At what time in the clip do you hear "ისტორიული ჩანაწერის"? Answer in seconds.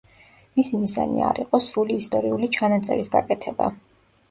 2.03-3.15